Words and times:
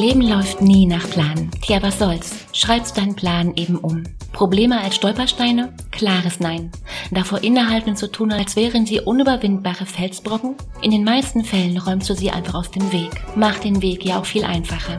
Leben 0.00 0.22
läuft 0.22 0.62
nie 0.62 0.86
nach 0.86 1.10
Plan. 1.10 1.50
Tja, 1.60 1.82
was 1.82 1.98
soll's? 1.98 2.46
Schreibst 2.54 2.96
deinen 2.96 3.16
Plan 3.16 3.54
eben 3.56 3.76
um. 3.76 4.04
Probleme 4.32 4.80
als 4.80 4.96
Stolpersteine? 4.96 5.74
Klares 5.90 6.40
Nein. 6.40 6.72
Davor 7.10 7.44
innehalten 7.44 7.96
zu 7.96 8.10
tun, 8.10 8.32
als 8.32 8.56
wären 8.56 8.86
sie 8.86 9.00
unüberwindbare 9.00 9.84
Felsbrocken? 9.84 10.54
In 10.80 10.90
den 10.90 11.04
meisten 11.04 11.44
Fällen 11.44 11.76
räumst 11.76 12.08
du 12.08 12.14
sie 12.14 12.30
einfach 12.30 12.54
aus 12.54 12.70
dem 12.70 12.90
Weg. 12.92 13.10
Macht 13.36 13.64
den 13.64 13.82
Weg 13.82 14.02
ja 14.02 14.18
auch 14.18 14.24
viel 14.24 14.44
einfacher. 14.44 14.98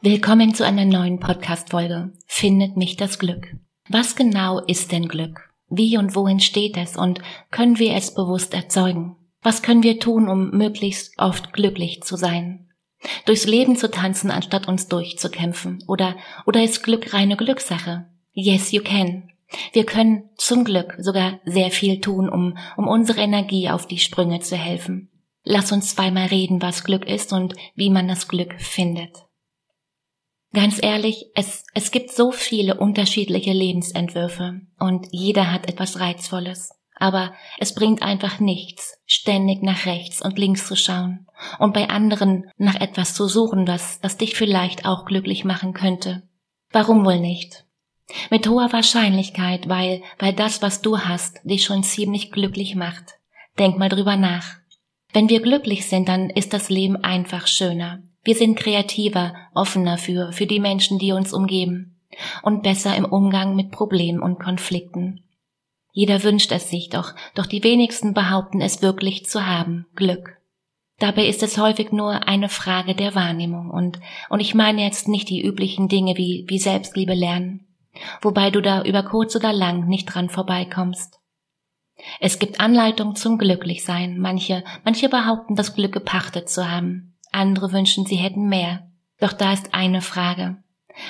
Willkommen 0.00 0.54
zu 0.54 0.64
einer 0.64 0.86
neuen 0.86 1.20
Podcast-Folge. 1.20 2.10
Findet 2.26 2.78
mich 2.78 2.96
das 2.96 3.18
Glück. 3.18 3.54
Was 3.90 4.16
genau 4.16 4.60
ist 4.60 4.92
denn 4.92 5.08
Glück? 5.08 5.50
Wie 5.68 5.98
und 5.98 6.16
wo 6.16 6.26
entsteht 6.26 6.78
es 6.78 6.96
und 6.96 7.20
können 7.50 7.78
wir 7.78 7.94
es 7.96 8.14
bewusst 8.14 8.54
erzeugen? 8.54 9.15
Was 9.46 9.62
können 9.62 9.84
wir 9.84 10.00
tun, 10.00 10.28
um 10.28 10.50
möglichst 10.50 11.16
oft 11.18 11.52
glücklich 11.52 12.02
zu 12.02 12.16
sein? 12.16 12.68
Durchs 13.26 13.46
Leben 13.46 13.76
zu 13.76 13.88
tanzen, 13.88 14.32
anstatt 14.32 14.66
uns 14.66 14.88
durchzukämpfen? 14.88 15.84
Oder, 15.86 16.16
oder 16.46 16.64
ist 16.64 16.82
Glück 16.82 17.14
reine 17.14 17.36
Glückssache? 17.36 18.06
Yes, 18.32 18.72
you 18.72 18.82
can. 18.82 19.30
Wir 19.72 19.86
können 19.86 20.30
zum 20.36 20.64
Glück 20.64 20.96
sogar 20.98 21.38
sehr 21.44 21.70
viel 21.70 22.00
tun, 22.00 22.28
um, 22.28 22.58
um 22.76 22.88
unsere 22.88 23.20
Energie 23.20 23.70
auf 23.70 23.86
die 23.86 23.98
Sprünge 23.98 24.40
zu 24.40 24.56
helfen. 24.56 25.12
Lass 25.44 25.70
uns 25.70 25.94
zweimal 25.94 26.26
reden, 26.26 26.60
was 26.60 26.82
Glück 26.82 27.06
ist 27.06 27.32
und 27.32 27.54
wie 27.76 27.90
man 27.90 28.08
das 28.08 28.26
Glück 28.26 28.60
findet. 28.60 29.12
Ganz 30.54 30.82
ehrlich, 30.82 31.26
es, 31.36 31.62
es 31.72 31.92
gibt 31.92 32.10
so 32.10 32.32
viele 32.32 32.80
unterschiedliche 32.80 33.52
Lebensentwürfe 33.52 34.62
und 34.80 35.06
jeder 35.12 35.52
hat 35.52 35.68
etwas 35.68 36.00
Reizvolles. 36.00 36.75
Aber 36.98 37.34
es 37.58 37.74
bringt 37.74 38.02
einfach 38.02 38.40
nichts, 38.40 38.98
ständig 39.06 39.62
nach 39.62 39.84
rechts 39.84 40.22
und 40.22 40.38
links 40.38 40.66
zu 40.66 40.76
schauen 40.76 41.26
und 41.58 41.74
bei 41.74 41.90
anderen 41.90 42.50
nach 42.56 42.80
etwas 42.80 43.14
zu 43.14 43.28
suchen, 43.28 43.66
das, 43.66 44.00
das 44.00 44.16
dich 44.16 44.34
vielleicht 44.34 44.86
auch 44.86 45.04
glücklich 45.04 45.44
machen 45.44 45.74
könnte. 45.74 46.22
Warum 46.72 47.04
wohl 47.04 47.20
nicht? 47.20 47.64
Mit 48.30 48.48
hoher 48.48 48.72
Wahrscheinlichkeit, 48.72 49.68
weil, 49.68 50.02
weil 50.18 50.32
das, 50.32 50.62
was 50.62 50.80
du 50.80 50.98
hast, 50.98 51.40
dich 51.44 51.64
schon 51.64 51.82
ziemlich 51.82 52.32
glücklich 52.32 52.74
macht. 52.74 53.18
Denk 53.58 53.78
mal 53.78 53.88
drüber 53.88 54.16
nach. 54.16 54.56
Wenn 55.12 55.28
wir 55.28 55.40
glücklich 55.40 55.86
sind, 55.86 56.08
dann 56.08 56.30
ist 56.30 56.52
das 56.52 56.70
Leben 56.70 56.96
einfach 56.96 57.46
schöner. 57.46 58.02
Wir 58.22 58.34
sind 58.34 58.58
kreativer, 58.58 59.34
offener 59.54 59.98
für, 59.98 60.32
für 60.32 60.46
die 60.46 60.60
Menschen, 60.60 60.98
die 60.98 61.12
uns 61.12 61.32
umgeben 61.32 62.00
und 62.42 62.62
besser 62.62 62.96
im 62.96 63.04
Umgang 63.04 63.54
mit 63.54 63.70
Problemen 63.70 64.20
und 64.20 64.38
Konflikten. 64.38 65.25
Jeder 65.96 66.22
wünscht 66.24 66.52
es 66.52 66.68
sich 66.68 66.90
doch, 66.90 67.14
doch 67.34 67.46
die 67.46 67.64
wenigsten 67.64 68.12
behaupten 68.12 68.60
es 68.60 68.82
wirklich 68.82 69.24
zu 69.24 69.46
haben, 69.46 69.86
Glück. 69.94 70.36
Dabei 70.98 71.26
ist 71.26 71.42
es 71.42 71.56
häufig 71.56 71.90
nur 71.90 72.28
eine 72.28 72.50
Frage 72.50 72.94
der 72.94 73.14
Wahrnehmung 73.14 73.70
und, 73.70 73.98
und 74.28 74.40
ich 74.40 74.54
meine 74.54 74.84
jetzt 74.84 75.08
nicht 75.08 75.30
die 75.30 75.42
üblichen 75.42 75.88
Dinge 75.88 76.18
wie, 76.18 76.44
wie 76.48 76.58
Selbstliebe 76.58 77.14
lernen, 77.14 77.66
wobei 78.20 78.50
du 78.50 78.60
da 78.60 78.82
über 78.82 79.04
kurz 79.04 79.36
oder 79.36 79.54
lang 79.54 79.88
nicht 79.88 80.04
dran 80.04 80.28
vorbeikommst. 80.28 81.18
Es 82.20 82.38
gibt 82.38 82.60
Anleitungen 82.60 83.16
zum 83.16 83.38
Glücklichsein. 83.38 84.18
Manche, 84.18 84.64
manche 84.84 85.08
behaupten, 85.08 85.56
das 85.56 85.74
Glück 85.74 85.92
gepachtet 85.92 86.50
zu 86.50 86.70
haben. 86.70 87.16
Andere 87.32 87.72
wünschen, 87.72 88.04
sie 88.04 88.16
hätten 88.16 88.50
mehr. 88.50 88.90
Doch 89.18 89.32
da 89.32 89.54
ist 89.54 89.72
eine 89.72 90.02
Frage. 90.02 90.58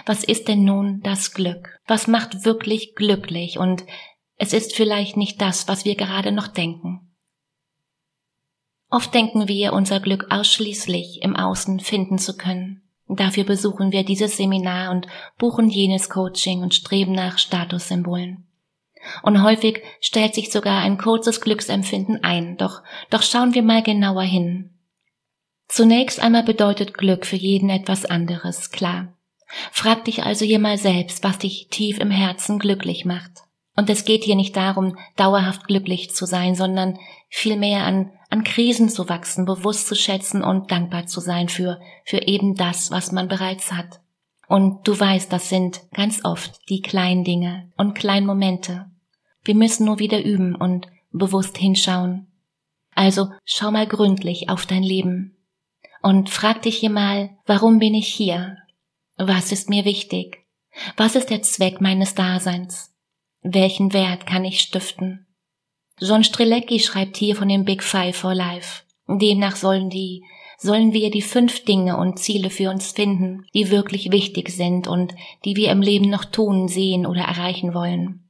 Was 0.05 0.23
ist 0.23 0.47
denn 0.47 0.63
nun 0.63 1.01
das 1.03 1.35
Glück? 1.35 1.81
Was 1.89 2.07
macht 2.07 2.45
wirklich 2.45 2.95
glücklich 2.95 3.59
und 3.59 3.83
es 4.37 4.53
ist 4.53 4.75
vielleicht 4.75 5.17
nicht 5.17 5.41
das, 5.41 5.69
was 5.69 5.85
wir 5.85 5.95
gerade 5.95 6.33
noch 6.33 6.49
denken. 6.49 7.15
Oft 8.89 9.13
denken 9.15 9.49
wir, 9.49 9.73
unser 9.73 10.01
Glück 10.01 10.27
ausschließlich 10.31 11.21
im 11.23 11.35
Außen 11.35 11.81
finden 11.81 12.19
zu 12.19 12.37
können. 12.37 12.83
Dafür 13.09 13.45
besuchen 13.45 13.93
wir 13.93 14.05
dieses 14.05 14.37
Seminar 14.37 14.91
und 14.91 15.07
buchen 15.39 15.69
jenes 15.69 16.09
Coaching 16.09 16.63
und 16.63 16.75
streben 16.75 17.13
nach 17.13 17.39
Statussymbolen. 17.39 18.47
Und 19.23 19.43
häufig 19.43 19.83
stellt 20.01 20.35
sich 20.35 20.51
sogar 20.51 20.81
ein 20.81 20.99
kurzes 20.99 21.41
Glücksempfinden 21.41 22.25
ein, 22.25 22.57
doch, 22.57 22.83
doch 23.11 23.23
schauen 23.23 23.55
wir 23.55 23.63
mal 23.63 23.83
genauer 23.83 24.23
hin. 24.23 24.77
Zunächst 25.69 26.21
einmal 26.21 26.43
bedeutet 26.43 26.95
Glück 26.95 27.27
für 27.27 27.37
jeden 27.37 27.71
etwas 27.71 28.05
anderes, 28.05 28.71
klar. 28.71 29.17
Frag 29.71 30.05
dich 30.05 30.25
also 30.25 30.45
hier 30.45 30.59
mal 30.59 30.79
selbst, 30.79 31.23
was 31.23 31.39
dich 31.39 31.69
tief 31.71 31.99
im 31.99 32.11
Herzen 32.11 32.59
glücklich 32.59 33.05
macht. 33.05 33.46
Und 33.77 33.91
es 33.91 34.07
geht 34.07 34.25
hier 34.25 34.37
nicht 34.37 34.57
darum, 34.57 34.97
dauerhaft 35.17 35.67
glücklich 35.67 36.15
zu 36.15 36.25
sein, 36.25 36.55
sondern 36.55 36.99
vielmehr 37.29 37.85
an, 37.85 38.11
an 38.31 38.43
Krisen 38.43 38.89
zu 38.89 39.09
wachsen, 39.09 39.45
bewusst 39.45 39.87
zu 39.87 39.95
schätzen 39.95 40.43
und 40.43 40.71
dankbar 40.71 41.07
zu 41.07 41.21
sein 41.21 41.49
für, 41.49 41.79
für 42.05 42.27
eben 42.27 42.55
das, 42.55 42.91
was 42.91 43.13
man 43.13 43.29
bereits 43.29 43.73
hat. 43.73 44.01
Und 44.49 44.89
du 44.89 44.99
weißt, 44.99 45.31
das 45.31 45.51
sind 45.51 45.83
ganz 45.93 46.25
oft 46.25 46.59
die 46.69 46.81
kleinen 46.81 47.25
Dinge 47.25 47.71
und 47.77 47.95
kleinen 47.95 48.27
Momente. 48.27 48.87
Wir 49.45 49.55
müssen 49.55 49.85
nur 49.85 49.99
wieder 49.99 50.25
üben 50.25 50.55
und 50.55 50.87
bewusst 51.13 51.59
hinschauen. 51.59 52.29
Also 52.95 53.29
schau 53.45 53.71
mal 53.71 53.87
gründlich 53.87 54.49
auf 54.49 54.65
dein 54.65 54.83
Leben 54.83 55.37
und 56.03 56.31
frag 56.31 56.63
dich 56.63 56.79
hier 56.79 56.91
mal, 56.91 57.37
warum 57.45 57.79
bin 57.79 57.95
ich 57.95 58.09
hier? 58.09 58.57
Was 59.19 59.53
ist 59.53 59.69
mir 59.69 59.85
wichtig? 59.85 60.47
Was 60.97 61.15
ist 61.15 61.31
der 61.31 61.43
Zweck 61.43 61.81
meines 61.81 62.15
Daseins? 62.15 62.96
Welchen 63.49 63.93
Wert 63.93 64.27
kann 64.27 64.45
ich 64.45 64.59
stiften? 64.59 65.25
John 66.01 66.25
Strelecki 66.25 66.81
schreibt 66.81 67.17
hier 67.17 67.37
von 67.37 67.49
dem 67.49 67.65
Big 67.65 67.85
Five 67.85 68.17
for 68.17 68.35
Life. 68.35 68.83
Demnach 69.07 69.55
sollen 69.55 69.89
die, 69.89 70.25
sollen 70.59 70.93
wir 70.93 71.13
die 71.13 71.23
fünf 71.23 71.65
Dinge 71.65 71.97
und 71.97 72.19
Ziele 72.19 72.51
für 72.51 72.71
uns 72.71 72.91
finden, 72.91 73.47
die 73.55 73.71
wirklich 73.71 74.11
wichtig 74.11 74.51
sind 74.51 74.89
und 74.89 75.15
die 75.45 75.55
wir 75.55 75.71
im 75.71 75.81
Leben 75.81 76.11
noch 76.11 76.25
tun, 76.25 76.67
sehen 76.67 77.07
oder 77.07 77.21
erreichen 77.21 77.73
wollen. 77.73 78.29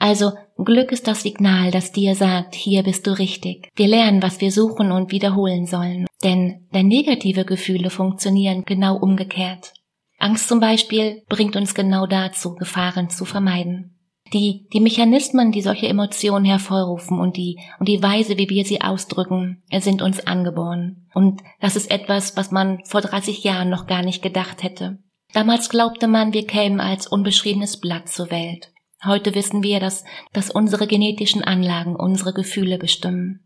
Also 0.00 0.32
Glück 0.56 0.90
ist 0.90 1.06
das 1.06 1.22
Signal, 1.22 1.70
das 1.70 1.92
dir 1.92 2.16
sagt, 2.16 2.56
hier 2.56 2.82
bist 2.82 3.06
du 3.06 3.16
richtig. 3.16 3.68
Wir 3.76 3.86
lernen, 3.86 4.24
was 4.24 4.40
wir 4.40 4.50
suchen 4.50 4.90
und 4.90 5.12
wiederholen 5.12 5.66
sollen. 5.66 6.06
Denn, 6.24 6.66
denn 6.74 6.88
negative 6.88 7.44
Gefühle 7.44 7.90
funktionieren 7.90 8.64
genau 8.64 8.96
umgekehrt. 8.96 9.72
Angst 10.18 10.48
zum 10.48 10.58
Beispiel 10.58 11.22
bringt 11.28 11.54
uns 11.54 11.74
genau 11.74 12.06
dazu, 12.06 12.56
Gefahren 12.56 13.08
zu 13.08 13.24
vermeiden. 13.24 13.99
Die, 14.32 14.68
die 14.72 14.80
Mechanismen, 14.80 15.50
die 15.50 15.62
solche 15.62 15.88
Emotionen 15.88 16.44
hervorrufen 16.44 17.18
und 17.18 17.36
die, 17.36 17.58
und 17.80 17.88
die 17.88 18.02
Weise, 18.02 18.38
wie 18.38 18.48
wir 18.48 18.64
sie 18.64 18.80
ausdrücken, 18.80 19.62
sind 19.80 20.02
uns 20.02 20.24
angeboren. 20.26 21.08
Und 21.14 21.42
das 21.60 21.74
ist 21.74 21.90
etwas, 21.90 22.36
was 22.36 22.52
man 22.52 22.78
vor 22.84 23.00
30 23.00 23.42
Jahren 23.42 23.70
noch 23.70 23.86
gar 23.86 24.02
nicht 24.02 24.22
gedacht 24.22 24.62
hätte. 24.62 24.98
Damals 25.32 25.68
glaubte 25.68 26.06
man, 26.06 26.32
wir 26.32 26.46
kämen 26.46 26.80
als 26.80 27.06
unbeschriebenes 27.06 27.80
Blatt 27.80 28.08
zur 28.08 28.30
Welt. 28.30 28.72
Heute 29.04 29.34
wissen 29.34 29.62
wir, 29.62 29.80
dass, 29.80 30.04
dass 30.32 30.50
unsere 30.50 30.86
genetischen 30.86 31.42
Anlagen 31.42 31.96
unsere 31.96 32.32
Gefühle 32.32 32.78
bestimmen. 32.78 33.40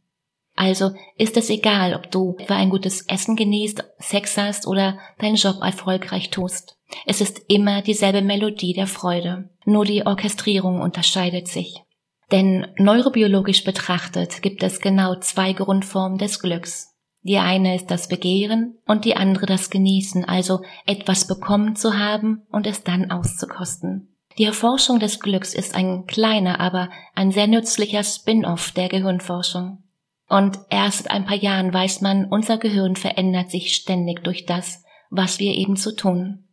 Also 0.56 0.92
ist 1.16 1.37
es 1.37 1.50
egal, 1.50 1.94
ob 1.94 2.10
du 2.10 2.37
etwa 2.38 2.56
ein 2.56 2.70
gutes 2.70 3.06
Essen 3.09 3.34
genießt, 3.37 3.84
Sex 3.98 4.37
hast 4.37 4.66
oder 4.66 4.98
deinen 5.19 5.37
Job 5.37 5.56
erfolgreich 5.60 6.31
tust. 6.31 6.78
Es 7.06 7.20
ist 7.20 7.42
immer 7.48 7.82
dieselbe 7.82 8.22
Melodie 8.22 8.72
der 8.72 8.87
Freude, 8.87 9.50
nur 9.64 9.84
die 9.84 10.06
Orchestrierung 10.06 10.81
unterscheidet 10.81 11.48
sich. 11.48 11.82
Denn 12.31 12.66
neurobiologisch 12.78 13.64
betrachtet 13.64 14.43
gibt 14.43 14.62
es 14.62 14.81
genau 14.81 15.16
zwei 15.16 15.53
Grundformen 15.53 16.19
des 16.19 16.41
Glücks. 16.41 16.94
Die 17.22 17.38
eine 17.38 17.75
ist 17.75 17.91
das 17.91 18.09
Begehren 18.09 18.78
und 18.87 19.04
die 19.04 19.16
andere 19.16 19.47
das 19.47 19.70
Genießen, 19.70 20.25
also 20.25 20.60
etwas 20.87 21.26
bekommen 21.26 21.75
zu 21.75 21.98
haben 21.98 22.43
und 22.50 22.66
es 22.66 22.84
dann 22.84 23.10
auszukosten. 23.10 24.14
Die 24.37 24.44
Erforschung 24.44 24.98
des 24.98 25.20
Glücks 25.20 25.54
ist 25.54 25.75
ein 25.75 26.06
kleiner, 26.06 26.60
aber 26.60 26.91
ein 27.14 27.31
sehr 27.31 27.47
nützlicher 27.47 28.03
Spin-off 28.03 28.72
der 28.72 28.88
Gehirnforschung. 28.88 29.84
Und 30.29 30.59
erst 30.71 31.11
ein 31.11 31.26
paar 31.26 31.37
Jahren 31.37 31.73
weiß 31.73 32.00
man, 32.00 32.26
unser 32.26 32.59
Gehirn 32.59 32.97
verändert 32.97 33.50
sich 33.50 33.75
ständig 33.75 34.25
durch 34.25 34.47
das, 34.47 34.82
was 35.11 35.38
wir 35.38 35.55
eben 35.55 35.76
zu 35.76 35.94
tun. 35.94 36.49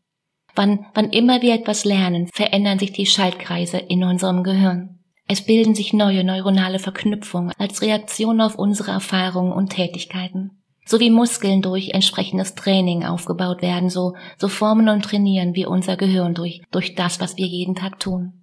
Wann, 0.56 0.86
wann 0.94 1.10
immer 1.10 1.42
wir 1.42 1.54
etwas 1.54 1.86
lernen, 1.86 2.28
verändern 2.34 2.80
sich 2.80 2.92
die 2.92 3.06
Schaltkreise 3.06 3.78
in 3.78 4.04
unserem 4.04 4.44
Gehirn. 4.44 5.00
Es 5.28 5.46
bilden 5.46 5.76
sich 5.76 5.94
neue 5.94 6.26
neuronale 6.26 6.80
Verknüpfungen 6.80 7.54
als 7.58 7.82
Reaktion 7.82 8.42
auf 8.42 8.56
unsere 8.56 8.92
Erfahrungen 8.92 9.54
und 9.54 9.70
Tätigkeiten. 9.70 10.62
So 10.86 11.00
wie 11.00 11.10
Muskeln 11.10 11.62
durch 11.62 11.92
entsprechendes 11.92 12.56
Training 12.56 13.06
aufgebaut 13.06 13.62
werden, 13.62 13.90
so, 13.90 14.16
so 14.38 14.50
formen 14.50 14.90
und 14.90 15.06
trainieren 15.06 15.56
wir 15.56 15.70
unser 15.70 15.96
Gehirn 15.96 16.34
durch, 16.34 16.62
durch 16.72 16.96
das, 16.96 17.22
was 17.22 17.38
wir 17.38 17.46
jeden 17.46 17.76
Tag 17.76 18.00
tun. 18.00 18.41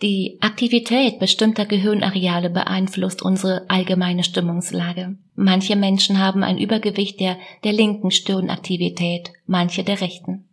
Die 0.00 0.38
Aktivität 0.40 1.18
bestimmter 1.18 1.66
Gehirnareale 1.66 2.50
beeinflusst 2.50 3.22
unsere 3.22 3.68
allgemeine 3.68 4.24
Stimmungslage. 4.24 5.16
Manche 5.34 5.76
Menschen 5.76 6.18
haben 6.18 6.42
ein 6.42 6.58
Übergewicht 6.58 7.20
der, 7.20 7.36
der 7.62 7.72
linken 7.72 8.10
Stirnaktivität, 8.10 9.32
manche 9.46 9.84
der 9.84 10.00
rechten. 10.00 10.48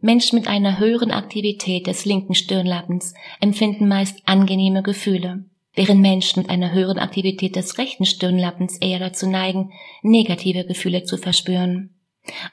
Menschen 0.00 0.38
mit 0.38 0.48
einer 0.48 0.78
höheren 0.78 1.10
Aktivität 1.10 1.86
des 1.86 2.04
linken 2.04 2.34
Stirnlappens 2.34 3.14
empfinden 3.40 3.86
meist 3.86 4.22
angenehme 4.24 4.82
Gefühle. 4.82 5.44
während 5.74 6.00
Menschen 6.00 6.42
mit 6.42 6.50
einer 6.50 6.72
höheren 6.72 6.98
Aktivität 6.98 7.54
des 7.54 7.78
rechten 7.78 8.04
Stirnlappens 8.04 8.78
eher 8.78 8.98
dazu 8.98 9.28
neigen, 9.28 9.70
negative 10.02 10.64
Gefühle 10.64 11.04
zu 11.04 11.16
verspüren. 11.16 11.94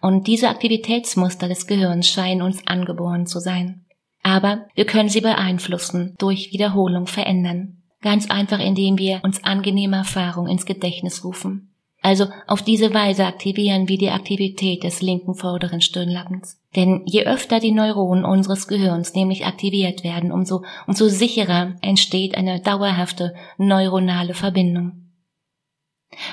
Und 0.01 0.27
diese 0.27 0.49
Aktivitätsmuster 0.49 1.47
des 1.47 1.67
Gehirns 1.67 2.07
scheinen 2.07 2.41
uns 2.41 2.65
angeboren 2.67 3.25
zu 3.25 3.39
sein. 3.39 3.85
Aber 4.27 4.65
wir 4.75 4.83
können 4.83 5.07
sie 5.07 5.21
beeinflussen, 5.21 6.13
durch 6.17 6.51
Wiederholung 6.51 7.07
verändern. 7.07 7.77
Ganz 8.01 8.29
einfach, 8.29 8.59
indem 8.59 8.97
wir 8.97 9.21
uns 9.23 9.41
angenehme 9.45 9.95
Erfahrungen 9.95 10.51
ins 10.51 10.65
Gedächtnis 10.65 11.23
rufen. 11.23 11.73
Also 12.01 12.25
auf 12.45 12.61
diese 12.61 12.93
Weise 12.93 13.25
aktivieren 13.25 13.87
wir 13.87 13.97
die 13.97 14.09
Aktivität 14.09 14.83
des 14.83 15.01
linken 15.01 15.33
vorderen 15.33 15.79
Stirnlappens. 15.79 16.59
Denn 16.75 17.03
je 17.05 17.25
öfter 17.25 17.61
die 17.61 17.71
Neuronen 17.71 18.25
unseres 18.25 18.67
Gehirns 18.67 19.13
nämlich 19.13 19.45
aktiviert 19.45 20.03
werden, 20.03 20.33
umso, 20.33 20.65
umso 20.87 21.07
sicherer 21.07 21.75
entsteht 21.81 22.35
eine 22.35 22.59
dauerhafte 22.59 23.33
neuronale 23.57 24.33
Verbindung. 24.33 25.05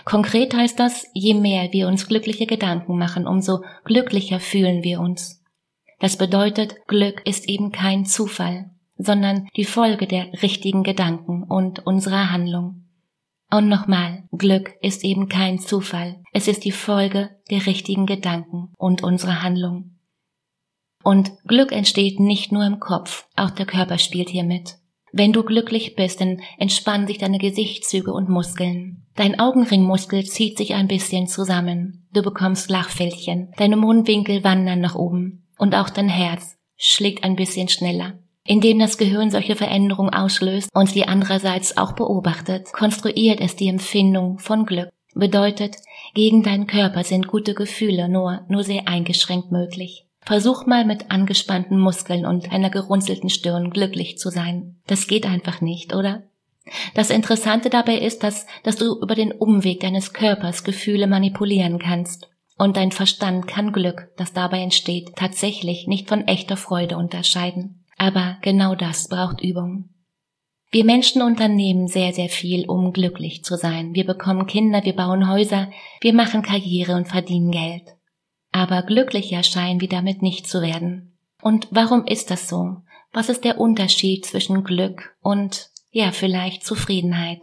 Konkret 0.05 0.53
heißt 0.53 0.81
das, 0.81 1.07
je 1.15 1.35
mehr 1.35 1.73
wir 1.73 1.87
uns 1.87 2.09
glückliche 2.09 2.47
Gedanken 2.47 2.99
machen, 2.99 3.29
umso 3.29 3.61
glücklicher 3.85 4.41
fühlen 4.41 4.83
wir 4.83 4.99
uns. 4.99 5.44
Das 6.01 6.17
bedeutet, 6.17 6.77
Glück 6.87 7.23
ist 7.25 7.49
eben 7.49 7.73
kein 7.73 8.05
Zufall, 8.05 8.71
sondern 8.97 9.49
die 9.57 9.65
Folge 9.65 10.07
der 10.07 10.33
richtigen 10.43 10.83
Gedanken 10.83 11.45
und 11.45 11.87
unserer 11.87 12.31
Handlung. 12.31 12.85
Und 13.51 13.69
nochmal, 13.69 14.25
Glück 14.33 14.75
ist 14.81 15.05
eben 15.05 15.29
kein 15.29 15.59
Zufall, 15.59 16.21
es 16.33 16.49
ist 16.49 16.65
die 16.65 16.73
Folge 16.73 17.31
der 17.51 17.67
richtigen 17.67 18.07
Gedanken 18.07 18.73
und 18.77 19.03
unserer 19.03 19.43
Handlung. 19.43 19.99
Und 21.05 21.33
Glück 21.47 21.71
entsteht 21.71 22.19
nicht 22.19 22.51
nur 22.51 22.67
im 22.67 22.81
Kopf, 22.81 23.29
auch 23.37 23.51
der 23.51 23.67
Körper 23.67 23.99
spielt 23.99 24.31
hier 24.31 24.45
mit. 24.45 24.79
Wenn 25.13 25.33
du 25.33 25.45
glücklich 25.45 25.95
bist, 25.95 26.21
dann 26.21 26.41
entspannen 26.59 27.07
sich 27.07 27.19
deine 27.19 27.39
Gesichtszüge 27.39 28.13
und 28.13 28.29
Muskeln. 28.29 29.07
Dein 29.15 29.39
Augenringmuskel 29.39 30.25
zieht 30.25 30.59
sich 30.59 30.75
ein 30.75 30.89
bisschen 30.89 31.29
zusammen. 31.29 32.09
Du 32.13 32.23
bekommst 32.23 32.69
Lachfältchen. 32.69 33.53
Deine 33.57 33.77
Mundwinkel 33.77 34.43
wandern 34.43 34.81
nach 34.81 34.97
oben. 34.97 35.44
Und 35.65 35.75
auch 35.75 35.89
dein 35.89 36.11
Herz 36.11 36.59
schlägt 36.77 37.25
ein 37.25 37.37
bisschen 37.37 37.69
schneller. 37.69 38.19
Indem 38.47 38.81
das 38.81 38.99
Gehirn 38.99 39.31
solche 39.31 39.57
Veränderungen 39.57 40.13
auslöst 40.13 40.69
und 40.75 40.91
sie 40.91 41.07
andererseits 41.07 41.79
auch 41.79 41.93
beobachtet, 41.93 42.71
konstruiert 42.75 43.41
es 43.41 43.57
die 43.57 43.69
Empfindung 43.69 44.39
von 44.39 44.67
Glück. 44.67 44.91
Bedeutet, 45.15 45.77
gegen 46.13 46.43
deinen 46.43 46.67
Körper 46.67 47.03
sind 47.03 47.29
gute 47.29 47.55
Gefühle 47.55 48.11
nur, 48.11 48.43
nur 48.47 48.63
sehr 48.63 48.89
eingeschränkt 48.89 49.53
möglich. 49.53 50.05
Versuch 50.21 50.67
mal 50.67 50.85
mit 50.85 51.11
angespannten 51.11 51.79
Muskeln 51.79 52.27
und 52.27 52.53
einer 52.53 52.69
gerunzelten 52.69 53.31
Stirn 53.31 53.71
glücklich 53.71 54.19
zu 54.19 54.29
sein. 54.29 54.77
Das 54.87 55.07
geht 55.07 55.25
einfach 55.25 55.63
nicht, 55.63 55.95
oder? 55.95 56.25
Das 56.95 57.09
Interessante 57.09 57.71
dabei 57.71 57.97
ist, 57.97 58.23
dass, 58.23 58.45
dass 58.65 58.77
du 58.77 59.01
über 59.01 59.15
den 59.15 59.33
Umweg 59.33 59.81
deines 59.81 60.13
Körpers 60.13 60.63
Gefühle 60.63 61.07
manipulieren 61.07 61.79
kannst. 61.79 62.29
Und 62.57 62.77
dein 62.77 62.93
Verstand 62.93 63.47
kann 63.47 63.73
Glück, 63.73 64.11
das 64.17 64.33
dabei 64.33 64.61
entsteht, 64.61 65.17
tatsächlich 65.17 65.87
nicht 65.87 66.09
von 66.09 66.27
echter 66.29 66.57
Freude 66.57 66.97
unterscheiden. 66.97 67.85
Aber 67.97 68.39
genau 68.43 68.75
das 68.75 69.09
braucht 69.09 69.41
Übung. 69.43 69.91
Wir 70.71 70.85
Menschen 70.85 71.23
unternehmen 71.23 71.89
sehr, 71.89 72.13
sehr 72.13 72.29
viel, 72.29 72.69
um 72.69 72.93
glücklich 72.93 73.45
zu 73.45 73.57
sein. 73.57 73.95
Wir 73.95 74.05
bekommen 74.05 74.47
Kinder, 74.47 74.85
wir 74.85 74.95
bauen 74.95 75.29
Häuser, 75.29 75.71
wir 76.01 76.13
machen 76.13 76.43
Karriere 76.43 76.97
und 76.97 77.07
verdienen 77.07 77.51
Geld 77.51 77.95
aber 78.55 78.83
glücklicher 78.83 79.43
scheinen 79.43 79.81
wir 79.81 79.89
damit 79.89 80.23
nicht 80.23 80.47
zu 80.47 80.63
werden. 80.63 81.19
Und 81.43 81.67
warum 81.73 82.07
ist 82.07 82.31
das 82.31 82.49
so? 82.49 82.77
Was 83.13 83.29
ist 83.29 83.43
der 83.43 83.59
Unterschied 83.59 84.25
zwischen 84.25 84.63
Glück 84.63 85.17
und, 85.21 85.71
ja, 85.91 86.13
vielleicht 86.13 86.65
Zufriedenheit? 86.65 87.41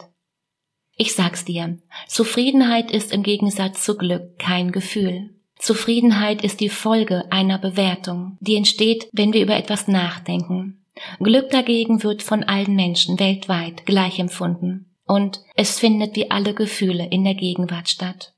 Ich 0.95 1.13
sag's 1.13 1.45
dir, 1.45 1.77
Zufriedenheit 2.07 2.91
ist 2.91 3.11
im 3.11 3.23
Gegensatz 3.23 3.83
zu 3.83 3.97
Glück 3.97 4.37
kein 4.37 4.71
Gefühl. 4.71 5.35
Zufriedenheit 5.57 6.43
ist 6.43 6.59
die 6.59 6.69
Folge 6.69 7.31
einer 7.31 7.59
Bewertung, 7.59 8.37
die 8.39 8.55
entsteht, 8.55 9.07
wenn 9.11 9.33
wir 9.33 9.41
über 9.41 9.55
etwas 9.55 9.87
nachdenken. 9.87 10.83
Glück 11.19 11.49
dagegen 11.49 12.03
wird 12.03 12.23
von 12.23 12.43
allen 12.43 12.75
Menschen 12.75 13.19
weltweit 13.19 13.85
gleich 13.85 14.19
empfunden. 14.19 14.91
Und 15.05 15.41
es 15.55 15.79
findet 15.79 16.15
wie 16.15 16.31
alle 16.31 16.53
Gefühle 16.53 17.07
in 17.07 17.23
der 17.23 17.35
Gegenwart 17.35 17.89
statt. 17.89 18.33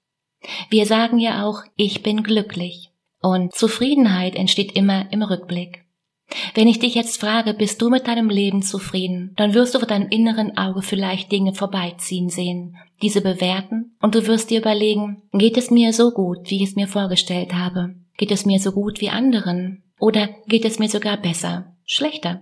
Wir 0.69 0.85
sagen 0.85 1.19
ja 1.19 1.45
auch, 1.45 1.61
ich 1.75 2.03
bin 2.03 2.23
glücklich. 2.23 2.91
Und 3.21 3.53
Zufriedenheit 3.53 4.35
entsteht 4.35 4.73
immer 4.73 5.11
im 5.11 5.21
Rückblick. 5.21 5.82
Wenn 6.53 6.67
ich 6.67 6.79
dich 6.79 6.95
jetzt 6.95 7.19
frage, 7.19 7.53
bist 7.53 7.81
du 7.81 7.89
mit 7.89 8.07
deinem 8.07 8.29
Leben 8.29 8.61
zufrieden, 8.61 9.33
dann 9.35 9.53
wirst 9.53 9.75
du 9.75 9.79
vor 9.79 9.87
deinem 9.87 10.09
inneren 10.09 10.57
Auge 10.57 10.81
vielleicht 10.81 11.31
Dinge 11.31 11.53
vorbeiziehen 11.53 12.29
sehen, 12.29 12.75
diese 13.01 13.21
bewerten, 13.21 13.95
und 14.01 14.15
du 14.15 14.27
wirst 14.27 14.49
dir 14.49 14.59
überlegen, 14.59 15.23
geht 15.33 15.57
es 15.57 15.71
mir 15.71 15.93
so 15.93 16.11
gut, 16.11 16.49
wie 16.49 16.63
ich 16.63 16.69
es 16.69 16.75
mir 16.75 16.87
vorgestellt 16.87 17.53
habe? 17.53 17.95
Geht 18.17 18.31
es 18.31 18.45
mir 18.45 18.59
so 18.59 18.71
gut 18.71 19.01
wie 19.01 19.09
anderen? 19.09 19.83
Oder 19.99 20.29
geht 20.47 20.65
es 20.65 20.79
mir 20.79 20.89
sogar 20.89 21.17
besser, 21.17 21.75
schlechter? 21.85 22.41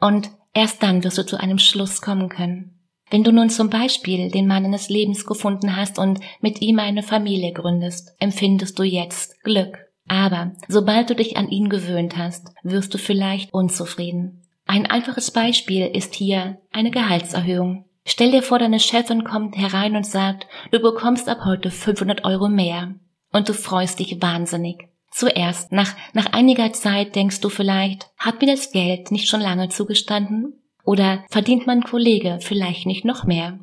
Und 0.00 0.30
erst 0.54 0.82
dann 0.82 1.04
wirst 1.04 1.18
du 1.18 1.26
zu 1.26 1.38
einem 1.38 1.58
Schluss 1.58 2.00
kommen 2.00 2.28
können. 2.28 2.76
Wenn 3.10 3.24
du 3.24 3.32
nun 3.32 3.50
zum 3.50 3.70
Beispiel 3.70 4.30
den 4.30 4.46
Mann 4.46 4.62
deines 4.62 4.88
Lebens 4.88 5.26
gefunden 5.26 5.76
hast 5.76 5.98
und 5.98 6.20
mit 6.40 6.62
ihm 6.62 6.78
eine 6.78 7.02
Familie 7.02 7.52
gründest, 7.52 8.14
empfindest 8.20 8.78
du 8.78 8.84
jetzt 8.84 9.42
Glück. 9.42 9.89
Aber 10.08 10.52
sobald 10.68 11.10
du 11.10 11.14
dich 11.14 11.36
an 11.36 11.48
ihn 11.48 11.68
gewöhnt 11.68 12.16
hast, 12.16 12.52
wirst 12.62 12.92
du 12.94 12.98
vielleicht 12.98 13.52
unzufrieden. 13.52 14.42
Ein 14.66 14.86
einfaches 14.86 15.30
Beispiel 15.30 15.86
ist 15.86 16.14
hier 16.14 16.60
eine 16.72 16.90
Gehaltserhöhung. 16.90 17.84
Stell 18.04 18.30
dir 18.30 18.42
vor, 18.42 18.58
deine 18.58 18.80
Chefin 18.80 19.24
kommt 19.24 19.56
herein 19.56 19.96
und 19.96 20.06
sagt, 20.06 20.46
du 20.70 20.80
bekommst 20.80 21.28
ab 21.28 21.40
heute 21.44 21.70
500 21.70 22.24
Euro 22.24 22.48
mehr. 22.48 22.94
Und 23.32 23.48
du 23.48 23.54
freust 23.54 23.98
dich 24.00 24.20
wahnsinnig. 24.20 24.88
Zuerst, 25.10 25.72
nach, 25.72 25.94
nach 26.12 26.26
einiger 26.32 26.72
Zeit 26.72 27.14
denkst 27.16 27.40
du 27.40 27.48
vielleicht, 27.48 28.10
hat 28.16 28.40
mir 28.40 28.46
das 28.46 28.70
Geld 28.70 29.10
nicht 29.10 29.28
schon 29.28 29.40
lange 29.40 29.68
zugestanden? 29.68 30.54
Oder 30.84 31.24
verdient 31.28 31.66
mein 31.66 31.82
Kollege 31.82 32.38
vielleicht 32.40 32.86
nicht 32.86 33.04
noch 33.04 33.24
mehr? 33.24 33.58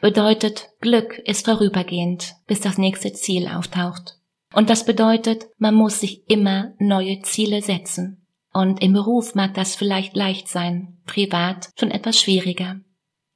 Bedeutet, 0.00 0.68
Glück 0.80 1.18
ist 1.24 1.46
vorübergehend, 1.46 2.34
bis 2.46 2.60
das 2.60 2.78
nächste 2.78 3.12
Ziel 3.12 3.48
auftaucht. 3.48 4.18
Und 4.54 4.70
das 4.70 4.84
bedeutet, 4.84 5.46
man 5.58 5.74
muss 5.74 6.00
sich 6.00 6.28
immer 6.28 6.72
neue 6.78 7.20
Ziele 7.22 7.60
setzen. 7.62 8.26
Und 8.52 8.82
im 8.82 8.92
Beruf 8.92 9.34
mag 9.34 9.54
das 9.54 9.74
vielleicht 9.74 10.14
leicht 10.14 10.48
sein, 10.48 10.98
privat 11.06 11.70
schon 11.78 11.90
etwas 11.90 12.20
schwieriger. 12.20 12.76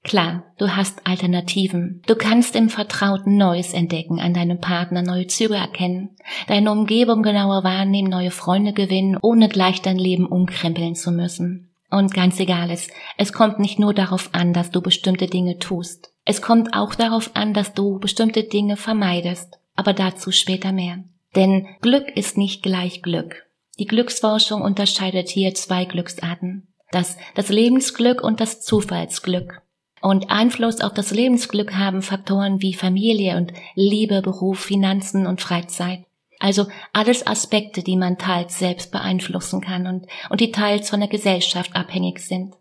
Klar, 0.05 0.45
du 0.59 0.77
hast 0.77 1.07
Alternativen. 1.07 2.03
Du 2.07 2.15
kannst 2.15 2.55
im 2.55 2.69
Vertrauten 2.69 3.37
Neues 3.37 3.75
entdecken, 3.75 4.21
an 4.21 4.33
deinem 4.33 4.61
Partner 4.61 5.03
neue 5.03 5.27
Züge 5.27 5.57
erkennen, 5.57 6.17
deine 6.47 6.71
Umgebung 6.71 7.23
genauer 7.23 7.65
wahrnehmen, 7.65 8.09
neue 8.09 8.31
Freunde 8.31 8.73
gewinnen, 8.73 9.19
ohne 9.21 9.49
gleich 9.49 9.83
dein 9.83 9.99
Leben 9.99 10.27
umkrempeln 10.27 10.95
zu 10.95 11.11
müssen. 11.11 11.75
Und 11.91 12.15
ganz 12.15 12.39
egal 12.39 12.71
ist, 12.71 12.91
es 13.17 13.33
kommt 13.33 13.59
nicht 13.59 13.79
nur 13.79 13.93
darauf 13.93 14.31
an, 14.33 14.53
dass 14.53 14.71
du 14.71 14.81
bestimmte 14.81 15.27
Dinge 15.27 15.59
tust. 15.59 16.13
Es 16.25 16.43
kommt 16.43 16.75
auch 16.75 16.95
darauf 16.95 17.35
an, 17.35 17.55
dass 17.55 17.75
du 17.75 17.99
bestimmte 17.99 18.45
Dinge 18.45 18.77
vermeidest. 18.77 19.59
Aber 19.79 19.93
dazu 19.93 20.33
später 20.33 20.73
mehr. 20.73 21.05
Denn 21.37 21.69
Glück 21.83 22.09
ist 22.17 22.37
nicht 22.37 22.65
gleich 22.65 23.01
Glück. 23.01 23.47
Die 23.79 23.87
Glücksforschung 23.87 24.61
unterscheidet 24.61 25.29
hier 25.29 25.55
zwei 25.55 25.85
Glücksarten. 25.85 26.67
Das, 26.91 27.17
das 27.37 27.49
Lebensglück 27.49 28.21
und 28.21 28.41
das 28.41 28.61
Zufallsglück. 28.61 29.63
Und 30.01 30.33
Einfluss 30.33 30.81
auf 30.81 30.95
das 30.95 31.13
Lebensglück 31.13 31.77
haben 31.77 32.03
Faktoren 32.03 32.61
wie 32.61 32.75
Familie 32.75 33.37
und 33.37 33.53
Liebe, 33.77 34.21
Beruf, 34.21 34.59
Finanzen 34.59 35.29
und 35.29 35.41
Freizeit. 35.41 36.05
Also 36.41 36.67
alles 36.93 37.25
Aspekte, 37.25 37.85
die 37.85 37.97
man 37.97 38.19
teils 38.19 38.59
selbst 38.59 38.91
beeinflussen 38.91 39.61
kann 39.61 39.87
und, 39.87 40.07
und 40.29 40.41
die 40.41 40.51
teils 40.51 40.91
von 40.91 40.99
der 40.99 41.09
Gesellschaft 41.09 41.77
abhängig 41.77 42.19
sind. 42.19 42.57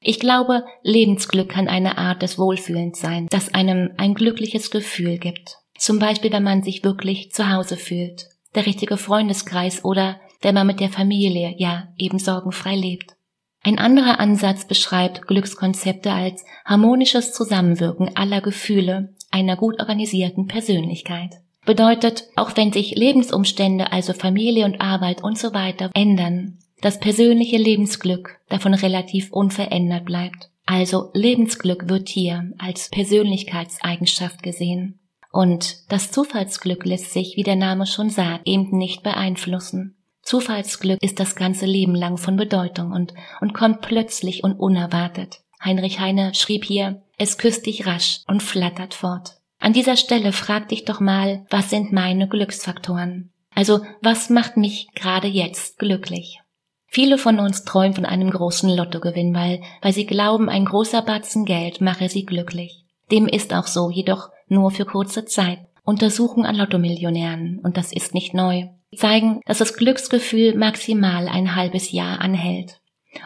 Ich 0.00 0.18
glaube, 0.18 0.64
Lebensglück 0.82 1.50
kann 1.50 1.68
eine 1.68 1.98
Art 1.98 2.22
des 2.22 2.38
Wohlfühlens 2.38 3.00
sein, 3.00 3.26
das 3.28 3.52
einem 3.52 3.90
ein 3.98 4.14
glückliches 4.14 4.70
Gefühl 4.70 5.18
gibt. 5.18 5.58
Zum 5.76 5.98
Beispiel, 5.98 6.32
wenn 6.32 6.42
man 6.42 6.62
sich 6.62 6.84
wirklich 6.84 7.32
zu 7.32 7.50
Hause 7.50 7.76
fühlt, 7.76 8.28
der 8.54 8.66
richtige 8.66 8.96
Freundeskreis 8.96 9.84
oder 9.84 10.20
wenn 10.40 10.54
man 10.54 10.66
mit 10.66 10.80
der 10.80 10.90
Familie, 10.90 11.54
ja, 11.56 11.88
eben 11.96 12.18
sorgenfrei 12.18 12.76
lebt. 12.76 13.16
Ein 13.62 13.78
anderer 13.78 14.20
Ansatz 14.20 14.66
beschreibt 14.66 15.26
Glückskonzepte 15.26 16.12
als 16.12 16.44
harmonisches 16.66 17.32
Zusammenwirken 17.32 18.14
aller 18.14 18.42
Gefühle 18.42 19.14
einer 19.30 19.56
gut 19.56 19.80
organisierten 19.80 20.46
Persönlichkeit. 20.46 21.40
Bedeutet, 21.64 22.24
auch 22.36 22.54
wenn 22.56 22.72
sich 22.72 22.94
Lebensumstände, 22.94 23.90
also 23.90 24.12
Familie 24.12 24.66
und 24.66 24.82
Arbeit 24.82 25.24
und 25.24 25.38
so 25.38 25.54
weiter 25.54 25.90
ändern, 25.94 26.58
das 26.82 27.00
persönliche 27.00 27.56
Lebensglück 27.56 28.38
davon 28.50 28.74
relativ 28.74 29.32
unverändert 29.32 30.04
bleibt. 30.04 30.50
Also 30.66 31.10
Lebensglück 31.14 31.88
wird 31.88 32.10
hier 32.10 32.52
als 32.58 32.90
Persönlichkeitseigenschaft 32.90 34.42
gesehen. 34.42 34.98
Und 35.34 35.90
das 35.90 36.12
Zufallsglück 36.12 36.84
lässt 36.84 37.12
sich, 37.12 37.36
wie 37.36 37.42
der 37.42 37.56
Name 37.56 37.86
schon 37.86 38.08
sagt, 38.08 38.46
eben 38.46 38.78
nicht 38.78 39.02
beeinflussen. 39.02 39.96
Zufallsglück 40.22 41.02
ist 41.02 41.18
das 41.18 41.34
ganze 41.34 41.66
Leben 41.66 41.96
lang 41.96 42.18
von 42.18 42.36
Bedeutung 42.36 42.92
und, 42.92 43.14
und 43.40 43.52
kommt 43.52 43.80
plötzlich 43.80 44.44
und 44.44 44.52
unerwartet. 44.52 45.40
Heinrich 45.60 45.98
Heine 45.98 46.34
schrieb 46.34 46.64
hier, 46.64 47.02
es 47.18 47.36
küsst 47.36 47.66
dich 47.66 47.84
rasch 47.84 48.20
und 48.28 48.44
flattert 48.44 48.94
fort. 48.94 49.40
An 49.58 49.72
dieser 49.72 49.96
Stelle 49.96 50.30
frag 50.30 50.68
dich 50.68 50.84
doch 50.84 51.00
mal, 51.00 51.44
was 51.50 51.68
sind 51.68 51.90
meine 51.92 52.28
Glücksfaktoren? 52.28 53.32
Also, 53.56 53.80
was 54.02 54.30
macht 54.30 54.56
mich 54.56 54.86
gerade 54.94 55.26
jetzt 55.26 55.80
glücklich? 55.80 56.38
Viele 56.86 57.18
von 57.18 57.40
uns 57.40 57.64
träumen 57.64 57.94
von 57.94 58.06
einem 58.06 58.30
großen 58.30 58.70
Lottogewinn, 58.70 59.34
weil, 59.34 59.62
weil 59.82 59.92
sie 59.92 60.06
glauben, 60.06 60.48
ein 60.48 60.64
großer 60.64 61.02
Batzen 61.02 61.44
Geld 61.44 61.80
mache 61.80 62.08
sie 62.08 62.24
glücklich. 62.24 62.84
Dem 63.10 63.26
ist 63.26 63.52
auch 63.52 63.66
so, 63.66 63.90
jedoch 63.90 64.28
nur 64.48 64.70
für 64.70 64.84
kurze 64.84 65.24
Zeit. 65.24 65.58
Untersuchungen 65.84 66.46
an 66.46 66.56
Lottomillionären, 66.56 67.60
und 67.62 67.76
das 67.76 67.92
ist 67.92 68.14
nicht 68.14 68.32
neu, 68.32 68.68
zeigen, 68.96 69.40
dass 69.46 69.58
das 69.58 69.74
Glücksgefühl 69.74 70.56
maximal 70.56 71.28
ein 71.28 71.54
halbes 71.54 71.92
Jahr 71.92 72.20
anhält. 72.20 72.80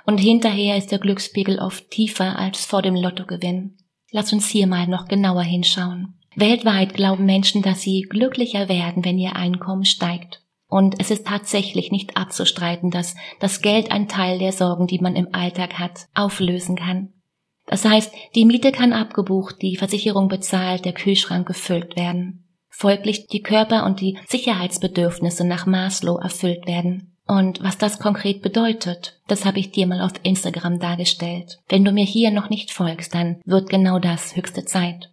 Und 0.04 0.18
hinterher 0.18 0.76
ist 0.76 0.90
der 0.90 0.98
Glückspegel 0.98 1.58
oft 1.58 1.90
tiefer 1.90 2.38
als 2.38 2.66
vor 2.66 2.82
dem 2.82 2.94
Lottogewinn. 2.94 3.76
Lass 4.10 4.32
uns 4.32 4.48
hier 4.48 4.66
mal 4.66 4.86
noch 4.86 5.06
genauer 5.06 5.42
hinschauen. 5.42 6.18
Weltweit 6.34 6.94
glauben 6.94 7.26
Menschen, 7.26 7.62
dass 7.62 7.82
sie 7.82 8.02
glücklicher 8.02 8.68
werden, 8.68 9.04
wenn 9.04 9.18
ihr 9.18 9.36
Einkommen 9.36 9.84
steigt. 9.84 10.42
Und 10.68 11.00
es 11.00 11.10
ist 11.10 11.26
tatsächlich 11.26 11.90
nicht 11.90 12.16
abzustreiten, 12.16 12.90
dass 12.90 13.16
das 13.40 13.62
Geld 13.62 13.90
ein 13.90 14.08
Teil 14.08 14.38
der 14.38 14.52
Sorgen, 14.52 14.86
die 14.86 14.98
man 14.98 15.16
im 15.16 15.34
Alltag 15.34 15.78
hat, 15.78 16.08
auflösen 16.14 16.76
kann. 16.76 17.12
Das 17.68 17.84
heißt, 17.84 18.12
die 18.34 18.44
Miete 18.44 18.72
kann 18.72 18.92
abgebucht, 18.92 19.62
die 19.62 19.76
Versicherung 19.76 20.28
bezahlt, 20.28 20.84
der 20.84 20.94
Kühlschrank 20.94 21.46
gefüllt 21.46 21.96
werden. 21.96 22.44
Folglich 22.70 23.26
die 23.26 23.42
Körper- 23.42 23.84
und 23.84 24.00
die 24.00 24.18
Sicherheitsbedürfnisse 24.26 25.46
nach 25.46 25.66
Maslow 25.66 26.18
erfüllt 26.18 26.66
werden. 26.66 27.12
Und 27.26 27.62
was 27.62 27.76
das 27.76 27.98
konkret 27.98 28.40
bedeutet, 28.40 29.20
das 29.26 29.44
habe 29.44 29.58
ich 29.58 29.70
dir 29.70 29.86
mal 29.86 30.00
auf 30.00 30.12
Instagram 30.22 30.78
dargestellt. 30.78 31.58
Wenn 31.68 31.84
du 31.84 31.92
mir 31.92 32.04
hier 32.04 32.30
noch 32.30 32.48
nicht 32.48 32.72
folgst, 32.72 33.14
dann 33.14 33.40
wird 33.44 33.68
genau 33.68 33.98
das 33.98 34.34
höchste 34.34 34.64
Zeit. 34.64 35.10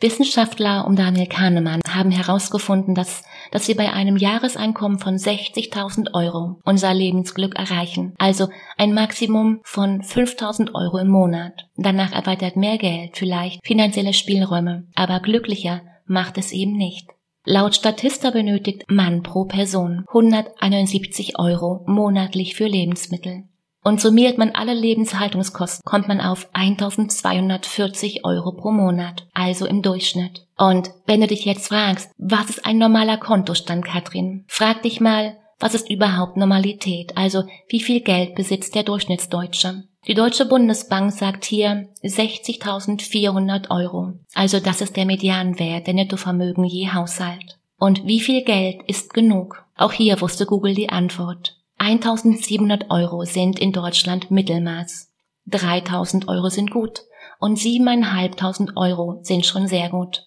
Wissenschaftler 0.00 0.86
um 0.86 0.96
Daniel 0.96 1.26
Kahnemann 1.26 1.80
haben 1.88 2.10
herausgefunden, 2.10 2.94
dass, 2.94 3.22
dass 3.52 3.68
wir 3.68 3.76
bei 3.76 3.92
einem 3.92 4.16
Jahreseinkommen 4.16 4.98
von 4.98 5.16
60.000 5.16 6.12
Euro 6.14 6.60
unser 6.64 6.92
Lebensglück 6.92 7.56
erreichen, 7.56 8.14
also 8.18 8.48
ein 8.76 8.92
Maximum 8.92 9.60
von 9.64 10.02
5.000 10.02 10.74
Euro 10.74 10.98
im 10.98 11.08
Monat. 11.08 11.66
Danach 11.76 12.12
erweitert 12.12 12.56
mehr 12.56 12.78
Geld 12.78 13.16
vielleicht 13.16 13.64
finanzielle 13.64 14.12
Spielräume, 14.12 14.88
aber 14.94 15.20
glücklicher 15.20 15.82
macht 16.06 16.38
es 16.38 16.52
eben 16.52 16.76
nicht. 16.76 17.08
Laut 17.46 17.74
Statista 17.74 18.30
benötigt 18.30 18.84
Mann 18.88 19.22
pro 19.22 19.44
Person 19.44 20.04
171 20.08 21.38
Euro 21.38 21.84
monatlich 21.86 22.54
für 22.54 22.66
Lebensmittel. 22.66 23.44
Und 23.84 24.00
summiert 24.00 24.38
man 24.38 24.50
alle 24.50 24.72
Lebenshaltungskosten, 24.72 25.84
kommt 25.84 26.08
man 26.08 26.20
auf 26.22 26.48
1240 26.54 28.24
Euro 28.24 28.52
pro 28.52 28.70
Monat, 28.70 29.26
also 29.34 29.66
im 29.66 29.82
Durchschnitt. 29.82 30.46
Und 30.56 30.90
wenn 31.06 31.20
du 31.20 31.26
dich 31.26 31.44
jetzt 31.44 31.68
fragst, 31.68 32.10
was 32.16 32.48
ist 32.48 32.64
ein 32.64 32.78
normaler 32.78 33.18
Kontostand, 33.18 33.84
Katrin? 33.84 34.44
Frag 34.48 34.82
dich 34.82 35.00
mal, 35.00 35.36
was 35.60 35.74
ist 35.74 35.90
überhaupt 35.90 36.38
Normalität? 36.38 37.16
Also 37.16 37.44
wie 37.68 37.80
viel 37.80 38.00
Geld 38.00 38.34
besitzt 38.34 38.74
der 38.74 38.84
Durchschnittsdeutsche? 38.84 39.84
Die 40.06 40.14
Deutsche 40.14 40.46
Bundesbank 40.46 41.12
sagt 41.12 41.44
hier 41.44 41.88
60.400 42.02 43.70
Euro. 43.70 44.12
Also 44.34 44.60
das 44.60 44.80
ist 44.80 44.96
der 44.96 45.06
Medianwert 45.06 45.86
der 45.86 45.94
Nettovermögen 45.94 46.64
je 46.64 46.88
Haushalt. 46.88 47.58
Und 47.78 48.06
wie 48.06 48.20
viel 48.20 48.44
Geld 48.44 48.82
ist 48.86 49.14
genug? 49.14 49.64
Auch 49.76 49.92
hier 49.92 50.20
wusste 50.20 50.46
Google 50.46 50.74
die 50.74 50.90
Antwort. 50.90 51.56
1700 51.78 52.90
Euro 52.90 53.24
sind 53.24 53.58
in 53.58 53.72
Deutschland 53.72 54.30
Mittelmaß. 54.30 55.10
3000 55.46 56.28
Euro 56.28 56.48
sind 56.48 56.70
gut 56.70 57.02
und 57.38 57.58
7500 57.58 58.76
Euro 58.76 59.18
sind 59.22 59.44
schon 59.44 59.66
sehr 59.66 59.90
gut. 59.90 60.22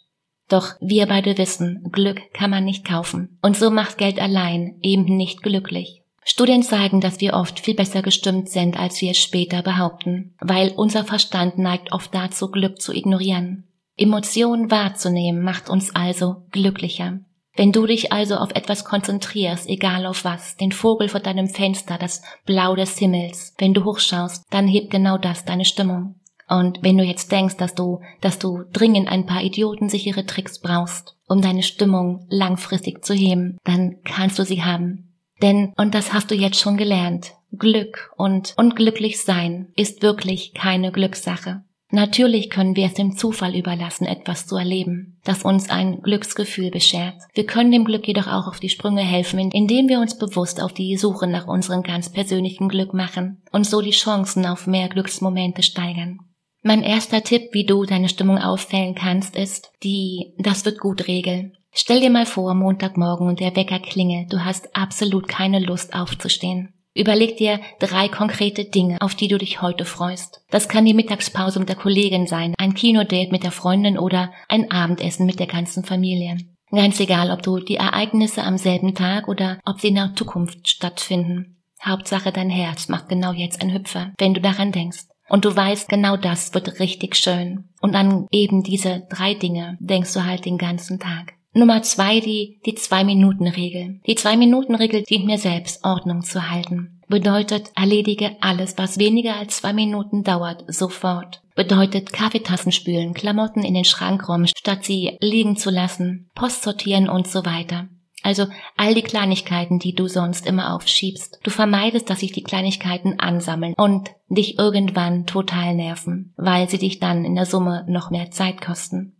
Doch 0.49 0.75
wir 0.79 1.07
beide 1.07 1.37
wissen, 1.37 1.89
Glück 1.91 2.21
kann 2.33 2.49
man 2.49 2.63
nicht 2.63 2.85
kaufen. 2.85 3.37
Und 3.41 3.57
so 3.57 3.69
macht 3.69 3.97
Geld 3.97 4.19
allein 4.19 4.77
eben 4.81 5.17
nicht 5.17 5.43
glücklich. 5.43 6.03
Studien 6.23 6.61
zeigen, 6.61 6.99
dass 6.99 7.21
wir 7.21 7.33
oft 7.33 7.59
viel 7.59 7.73
besser 7.73 8.01
gestimmt 8.01 8.49
sind, 8.49 8.77
als 8.77 9.01
wir 9.01 9.11
es 9.11 9.17
später 9.17 9.61
behaupten, 9.61 10.35
weil 10.41 10.73
unser 10.75 11.05
Verstand 11.05 11.57
neigt 11.57 11.93
oft 11.93 12.13
dazu, 12.13 12.51
Glück 12.51 12.81
zu 12.81 12.93
ignorieren. 12.93 13.63
Emotionen 13.95 14.69
wahrzunehmen 14.69 15.41
macht 15.41 15.69
uns 15.69 15.95
also 15.95 16.43
glücklicher. 16.51 17.19
Wenn 17.57 17.71
du 17.71 17.87
dich 17.87 18.13
also 18.13 18.35
auf 18.35 18.51
etwas 18.51 18.85
konzentrierst, 18.85 19.67
egal 19.67 20.05
auf 20.05 20.23
was, 20.23 20.55
den 20.57 20.71
Vogel 20.71 21.09
vor 21.09 21.19
deinem 21.19 21.49
Fenster, 21.49 21.97
das 21.97 22.21
Blau 22.45 22.75
des 22.75 22.99
Himmels, 22.99 23.55
wenn 23.57 23.73
du 23.73 23.83
hochschaust, 23.83 24.45
dann 24.51 24.67
hebt 24.67 24.91
genau 24.91 25.17
das 25.17 25.43
deine 25.43 25.65
Stimmung. 25.65 26.15
Und 26.47 26.77
wenn 26.83 26.97
du 26.97 27.03
jetzt 27.03 27.31
denkst, 27.31 27.57
dass 27.57 27.73
du, 27.73 27.99
dass 28.21 28.37
du 28.37 28.63
dringend 28.71 29.09
ein 29.09 29.25
paar 29.25 29.43
idiotensichere 29.43 30.27
Tricks 30.27 30.59
brauchst, 30.59 31.17
um 31.27 31.41
deine 31.41 31.63
Stimmung 31.63 32.27
langfristig 32.29 33.03
zu 33.03 33.15
heben, 33.15 33.57
dann 33.63 33.97
kannst 34.05 34.37
du 34.37 34.45
sie 34.45 34.63
haben. 34.63 35.15
Denn, 35.41 35.73
und 35.77 35.95
das 35.95 36.13
hast 36.13 36.29
du 36.29 36.35
jetzt 36.35 36.59
schon 36.59 36.77
gelernt, 36.77 37.33
Glück 37.57 38.11
und 38.17 38.53
unglücklich 38.57 39.23
sein 39.23 39.69
ist 39.75 40.03
wirklich 40.03 40.53
keine 40.53 40.91
Glückssache. 40.91 41.63
Natürlich 41.89 42.49
können 42.49 42.75
wir 42.75 42.85
es 42.85 42.95
dem 42.95 43.15
Zufall 43.15 43.55
überlassen, 43.55 44.05
etwas 44.05 44.45
zu 44.45 44.57
erleben, 44.57 45.19
das 45.23 45.43
uns 45.43 45.69
ein 45.69 46.01
Glücksgefühl 46.01 46.69
beschert. 46.69 47.15
Wir 47.33 47.45
können 47.45 47.71
dem 47.71 47.85
Glück 47.85 48.05
jedoch 48.07 48.27
auch 48.27 48.47
auf 48.47 48.59
die 48.59 48.69
Sprünge 48.69 49.01
helfen, 49.01 49.39
indem 49.51 49.87
wir 49.87 49.99
uns 49.99 50.17
bewusst 50.17 50.61
auf 50.61 50.73
die 50.73 50.97
Suche 50.97 51.27
nach 51.27 51.47
unserem 51.47 51.83
ganz 51.83 52.11
persönlichen 52.11 52.67
Glück 52.67 52.93
machen 52.93 53.41
und 53.53 53.65
so 53.65 53.81
die 53.81 53.91
Chancen 53.91 54.45
auf 54.45 54.67
mehr 54.67 54.89
Glücksmomente 54.89 55.63
steigern. 55.63 56.19
Mein 56.61 56.83
erster 56.83 57.23
Tipp, 57.23 57.49
wie 57.53 57.65
du 57.65 57.85
deine 57.85 58.09
Stimmung 58.09 58.39
auffällen 58.39 58.93
kannst, 58.93 59.37
ist 59.37 59.71
die 59.83 60.33
Das 60.37 60.65
wird 60.65 60.79
gut 60.79 61.07
Regel. 61.07 61.53
Stell 61.71 62.01
dir 62.01 62.09
mal 62.09 62.25
vor, 62.25 62.53
Montagmorgen 62.55 63.27
und 63.27 63.39
der 63.39 63.55
Wecker 63.55 63.79
klingelt, 63.79 64.33
du 64.33 64.43
hast 64.43 64.75
absolut 64.75 65.27
keine 65.27 65.59
Lust 65.59 65.93
aufzustehen. 65.93 66.73
Überleg 66.97 67.37
dir 67.37 67.59
drei 67.79 68.07
konkrete 68.07 68.65
Dinge, 68.65 68.97
auf 69.01 69.13
die 69.13 69.27
du 69.27 69.37
dich 69.37 69.61
heute 69.61 69.85
freust. 69.85 70.41
Das 70.49 70.67
kann 70.67 70.83
die 70.83 70.95
Mittagspause 70.95 71.59
mit 71.59 71.69
der 71.69 71.75
Kollegin 71.75 72.25
sein, 72.25 72.55
ein 72.57 72.73
Kinodate 72.73 73.31
mit 73.31 73.43
der 73.43 73.51
Freundin 73.51 73.99
oder 73.99 74.31
ein 74.49 74.71
Abendessen 74.71 75.27
mit 75.27 75.39
der 75.39 75.45
ganzen 75.45 75.83
Familie. 75.83 76.37
Ganz 76.71 76.99
egal, 76.99 77.29
ob 77.29 77.43
du 77.43 77.59
die 77.59 77.75
Ereignisse 77.75 78.43
am 78.43 78.57
selben 78.57 78.95
Tag 78.95 79.27
oder 79.27 79.59
ob 79.63 79.79
sie 79.79 79.89
in 79.89 79.95
der 79.95 80.13
Zukunft 80.15 80.67
stattfinden. 80.67 81.57
Hauptsache 81.85 82.31
dein 82.31 82.49
Herz 82.49 82.89
macht 82.89 83.09
genau 83.09 83.31
jetzt 83.31 83.61
ein 83.61 83.73
Hüpfer, 83.73 84.11
wenn 84.17 84.33
du 84.33 84.41
daran 84.41 84.71
denkst. 84.71 85.05
Und 85.29 85.45
du 85.45 85.55
weißt, 85.55 85.89
genau 85.89 86.17
das 86.17 86.53
wird 86.53 86.79
richtig 86.79 87.15
schön. 87.15 87.69
Und 87.79 87.95
an 87.95 88.25
eben 88.31 88.63
diese 88.63 89.03
drei 89.09 89.35
Dinge 89.35 89.77
denkst 89.79 90.13
du 90.13 90.25
halt 90.25 90.45
den 90.45 90.57
ganzen 90.57 90.99
Tag. 90.99 91.33
Nummer 91.57 91.81
zwei, 91.81 92.19
die, 92.19 92.59
die 92.67 92.75
Zwei-Minuten-Regel. 92.75 93.99
Die 94.05 94.13
Zwei-Minuten-Regel 94.13 95.01
dient 95.01 95.25
mir 95.25 95.39
selbst, 95.39 95.83
Ordnung 95.83 96.21
zu 96.21 96.51
halten. 96.51 97.01
Bedeutet, 97.07 97.71
erledige 97.75 98.35
alles, 98.41 98.77
was 98.77 98.99
weniger 98.99 99.37
als 99.37 99.57
zwei 99.57 99.73
Minuten 99.73 100.23
dauert, 100.23 100.65
sofort. 100.67 101.41
Bedeutet, 101.55 102.13
Kaffeetassen 102.13 102.71
spülen, 102.71 103.15
Klamotten 103.15 103.63
in 103.63 103.73
den 103.73 103.85
Schrank 103.85 104.29
räumen, 104.29 104.47
statt 104.47 104.85
sie 104.85 105.17
liegen 105.19 105.57
zu 105.57 105.71
lassen, 105.71 106.29
Post 106.35 106.61
sortieren 106.61 107.09
und 107.09 107.27
so 107.27 107.43
weiter. 107.43 107.87
Also 108.21 108.45
all 108.75 108.93
die 108.93 109.01
Kleinigkeiten, 109.01 109.79
die 109.79 109.95
du 109.95 110.07
sonst 110.07 110.45
immer 110.45 110.75
aufschiebst. 110.75 111.39
Du 111.41 111.49
vermeidest, 111.49 112.07
dass 112.09 112.19
sich 112.19 112.33
die 112.33 112.43
Kleinigkeiten 112.43 113.19
ansammeln 113.19 113.73
und 113.75 114.11
dich 114.29 114.59
irgendwann 114.59 115.25
total 115.25 115.73
nerven, 115.73 116.35
weil 116.37 116.69
sie 116.69 116.77
dich 116.77 116.99
dann 116.99 117.25
in 117.25 117.33
der 117.33 117.47
Summe 117.47 117.83
noch 117.87 118.11
mehr 118.11 118.29
Zeit 118.29 118.61
kosten. 118.61 119.16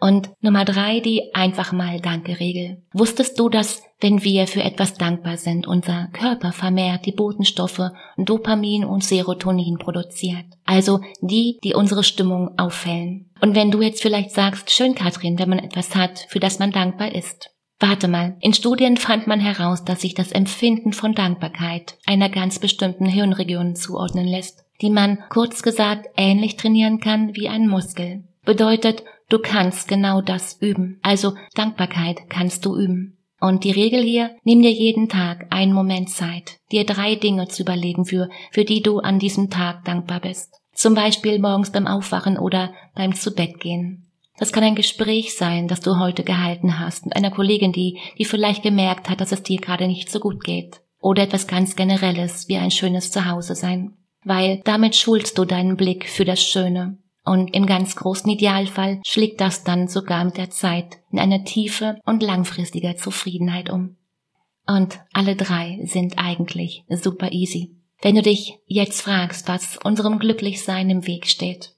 Und 0.00 0.30
Nummer 0.40 0.64
drei, 0.64 1.00
die 1.00 1.34
einfach 1.34 1.72
mal 1.72 2.00
Danke-Regel. 2.00 2.82
Wusstest 2.92 3.38
du, 3.38 3.48
dass 3.48 3.82
wenn 4.00 4.22
wir 4.22 4.46
für 4.46 4.62
etwas 4.62 4.94
dankbar 4.94 5.36
sind, 5.36 5.66
unser 5.66 6.08
Körper 6.12 6.52
vermehrt 6.52 7.04
die 7.04 7.12
Botenstoffe 7.12 7.90
Dopamin 8.16 8.84
und 8.84 9.02
Serotonin 9.02 9.78
produziert? 9.78 10.46
Also 10.64 11.00
die, 11.20 11.58
die 11.64 11.74
unsere 11.74 12.04
Stimmung 12.04 12.56
auffällen. 12.58 13.30
Und 13.40 13.56
wenn 13.56 13.72
du 13.72 13.82
jetzt 13.82 14.02
vielleicht 14.02 14.30
sagst, 14.30 14.70
schön 14.70 14.94
Katrin, 14.94 15.38
wenn 15.38 15.48
man 15.48 15.58
etwas 15.58 15.96
hat, 15.96 16.26
für 16.28 16.38
das 16.38 16.58
man 16.58 16.70
dankbar 16.70 17.12
ist. 17.14 17.50
Warte 17.80 18.08
mal, 18.08 18.36
in 18.40 18.54
Studien 18.54 18.96
fand 18.96 19.28
man 19.28 19.38
heraus, 19.38 19.84
dass 19.84 20.00
sich 20.00 20.14
das 20.14 20.32
Empfinden 20.32 20.92
von 20.92 21.14
Dankbarkeit 21.14 21.96
einer 22.06 22.28
ganz 22.28 22.58
bestimmten 22.58 23.06
Hirnregion 23.06 23.76
zuordnen 23.76 24.26
lässt, 24.26 24.64
die 24.80 24.90
man 24.90 25.18
kurz 25.28 25.62
gesagt 25.62 26.06
ähnlich 26.16 26.56
trainieren 26.56 26.98
kann 26.98 27.36
wie 27.36 27.48
ein 27.48 27.68
Muskel. 27.68 28.24
Bedeutet, 28.44 29.04
Du 29.30 29.38
kannst 29.38 29.88
genau 29.88 30.20
das 30.20 30.60
üben. 30.60 30.98
Also 31.02 31.34
Dankbarkeit 31.54 32.30
kannst 32.30 32.64
du 32.64 32.76
üben. 32.76 33.18
Und 33.40 33.62
die 33.64 33.70
Regel 33.70 34.02
hier, 34.02 34.36
nimm 34.42 34.62
dir 34.62 34.72
jeden 34.72 35.08
Tag 35.08 35.46
einen 35.50 35.72
Moment 35.72 36.10
Zeit, 36.10 36.58
dir 36.72 36.84
drei 36.84 37.14
Dinge 37.14 37.46
zu 37.46 37.62
überlegen, 37.62 38.04
für, 38.04 38.28
für 38.50 38.64
die 38.64 38.82
du 38.82 38.98
an 38.98 39.18
diesem 39.18 39.48
Tag 39.48 39.84
dankbar 39.84 40.20
bist. 40.20 40.54
Zum 40.72 40.94
Beispiel 40.94 41.38
morgens 41.38 41.70
beim 41.70 41.86
Aufwachen 41.86 42.38
oder 42.38 42.72
beim 42.94 43.14
Zubettgehen. 43.14 44.10
Das 44.38 44.52
kann 44.52 44.64
ein 44.64 44.74
Gespräch 44.74 45.36
sein, 45.36 45.68
das 45.68 45.80
du 45.80 45.98
heute 45.98 46.24
gehalten 46.24 46.78
hast 46.78 47.04
mit 47.04 47.16
einer 47.16 47.30
Kollegin, 47.30 47.72
die, 47.72 47.98
die 48.18 48.24
vielleicht 48.24 48.62
gemerkt 48.62 49.10
hat, 49.10 49.20
dass 49.20 49.32
es 49.32 49.42
dir 49.42 49.60
gerade 49.60 49.86
nicht 49.86 50.10
so 50.10 50.20
gut 50.20 50.42
geht. 50.42 50.80
Oder 51.00 51.24
etwas 51.24 51.46
ganz 51.46 51.76
Generelles 51.76 52.48
wie 52.48 52.56
ein 52.56 52.70
schönes 52.70 53.10
Zuhause 53.10 53.54
sein. 53.54 53.94
weil 54.24 54.60
damit 54.64 54.96
schulst 54.96 55.38
du 55.38 55.44
deinen 55.44 55.76
Blick 55.76 56.08
für 56.08 56.24
das 56.24 56.42
Schöne. 56.42 56.98
Und 57.24 57.54
im 57.54 57.66
ganz 57.66 57.96
großen 57.96 58.30
Idealfall 58.30 59.00
schlägt 59.06 59.40
das 59.40 59.64
dann 59.64 59.88
sogar 59.88 60.24
mit 60.24 60.36
der 60.36 60.50
Zeit 60.50 60.98
in 61.10 61.18
eine 61.18 61.44
tiefe 61.44 61.98
und 62.04 62.22
langfristige 62.22 62.96
Zufriedenheit 62.96 63.70
um. 63.70 63.96
Und 64.66 65.00
alle 65.12 65.36
drei 65.36 65.80
sind 65.84 66.18
eigentlich 66.18 66.84
super 66.88 67.32
easy. 67.32 67.74
Wenn 68.00 68.14
du 68.14 68.22
dich 68.22 68.58
jetzt 68.66 69.02
fragst, 69.02 69.48
was 69.48 69.78
unserem 69.82 70.18
Glücklichsein 70.18 70.88
im 70.88 71.06
Weg 71.06 71.26
steht, 71.26 71.74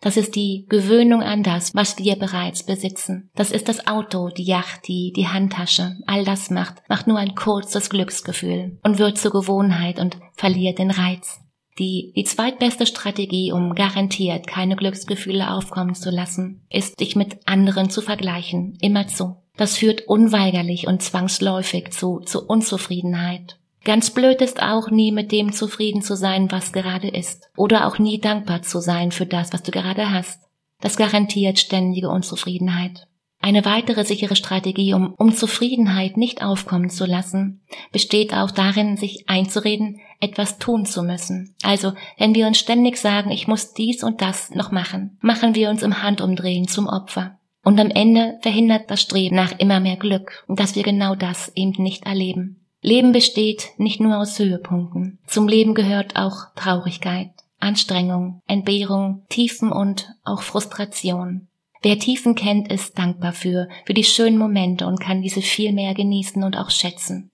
das 0.00 0.16
ist 0.16 0.34
die 0.34 0.66
Gewöhnung 0.68 1.22
an 1.22 1.42
das, 1.42 1.74
was 1.74 1.98
wir 1.98 2.16
bereits 2.16 2.64
besitzen. 2.64 3.30
Das 3.34 3.52
ist 3.52 3.68
das 3.68 3.86
Auto, 3.86 4.28
die 4.28 4.44
Yacht, 4.44 4.88
die, 4.88 5.12
die 5.14 5.28
Handtasche. 5.28 5.96
All 6.06 6.24
das 6.24 6.50
macht, 6.50 6.82
macht 6.88 7.06
nur 7.06 7.18
ein 7.18 7.34
kurzes 7.34 7.90
Glücksgefühl 7.90 8.78
und 8.82 8.98
wird 8.98 9.18
zur 9.18 9.30
Gewohnheit 9.30 10.00
und 10.00 10.18
verliert 10.34 10.78
den 10.78 10.90
Reiz. 10.90 11.40
Die, 11.80 12.12
die 12.14 12.24
zweitbeste 12.24 12.84
Strategie, 12.84 13.52
um 13.52 13.74
garantiert 13.74 14.46
keine 14.46 14.76
Glücksgefühle 14.76 15.50
aufkommen 15.50 15.94
zu 15.94 16.10
lassen, 16.10 16.60
ist, 16.68 17.00
dich 17.00 17.16
mit 17.16 17.38
anderen 17.46 17.88
zu 17.88 18.02
vergleichen, 18.02 18.76
immerzu. 18.82 19.36
Das 19.56 19.78
führt 19.78 20.02
unweigerlich 20.06 20.86
und 20.86 21.02
zwangsläufig 21.02 21.90
zu, 21.92 22.20
zu 22.20 22.46
Unzufriedenheit. 22.46 23.58
Ganz 23.82 24.10
blöd 24.10 24.42
ist 24.42 24.62
auch 24.62 24.90
nie 24.90 25.10
mit 25.10 25.32
dem 25.32 25.54
zufrieden 25.54 26.02
zu 26.02 26.16
sein, 26.16 26.52
was 26.52 26.72
gerade 26.72 27.08
ist. 27.08 27.48
Oder 27.56 27.86
auch 27.86 27.98
nie 27.98 28.20
dankbar 28.20 28.60
zu 28.60 28.80
sein 28.80 29.10
für 29.10 29.24
das, 29.24 29.54
was 29.54 29.62
du 29.62 29.70
gerade 29.70 30.12
hast. 30.12 30.42
Das 30.82 30.98
garantiert 30.98 31.58
ständige 31.58 32.10
Unzufriedenheit. 32.10 33.06
Eine 33.42 33.64
weitere 33.64 34.04
sichere 34.04 34.36
Strategie, 34.36 34.92
um 34.92 35.14
Unzufriedenheit 35.14 36.18
nicht 36.18 36.42
aufkommen 36.42 36.90
zu 36.90 37.06
lassen, 37.06 37.62
besteht 37.90 38.34
auch 38.34 38.50
darin, 38.50 38.98
sich 38.98 39.28
einzureden, 39.28 39.98
etwas 40.20 40.58
tun 40.58 40.84
zu 40.84 41.02
müssen. 41.02 41.54
Also, 41.62 41.94
wenn 42.18 42.34
wir 42.34 42.46
uns 42.46 42.58
ständig 42.58 42.98
sagen, 42.98 43.30
ich 43.30 43.48
muss 43.48 43.72
dies 43.72 44.04
und 44.04 44.20
das 44.20 44.50
noch 44.50 44.72
machen, 44.72 45.18
machen 45.22 45.54
wir 45.54 45.70
uns 45.70 45.82
im 45.82 46.02
Handumdrehen 46.02 46.68
zum 46.68 46.86
Opfer. 46.86 47.38
Und 47.64 47.80
am 47.80 47.90
Ende 47.90 48.38
verhindert 48.42 48.90
das 48.90 49.00
Streben 49.00 49.36
nach 49.36 49.58
immer 49.58 49.80
mehr 49.80 49.96
Glück, 49.96 50.44
dass 50.48 50.76
wir 50.76 50.82
genau 50.82 51.14
das 51.14 51.50
eben 51.54 51.82
nicht 51.82 52.04
erleben. 52.04 52.60
Leben 52.82 53.12
besteht 53.12 53.70
nicht 53.78 54.00
nur 54.00 54.18
aus 54.18 54.38
Höhepunkten. 54.38 55.18
Zum 55.26 55.48
Leben 55.48 55.74
gehört 55.74 56.16
auch 56.16 56.54
Traurigkeit, 56.56 57.30
Anstrengung, 57.58 58.40
Entbehrung, 58.46 59.24
Tiefen 59.28 59.72
und 59.72 60.10
auch 60.24 60.42
Frustration. 60.42 61.48
Wer 61.82 61.98
Tiefen 61.98 62.34
kennt, 62.34 62.70
ist 62.70 62.98
dankbar 62.98 63.32
für, 63.32 63.68
für 63.86 63.94
die 63.94 64.04
schönen 64.04 64.38
Momente 64.38 64.86
und 64.86 65.00
kann 65.00 65.22
diese 65.22 65.42
viel 65.42 65.72
mehr 65.72 65.94
genießen 65.94 66.42
und 66.42 66.56
auch 66.56 66.70
schätzen. 66.70 67.30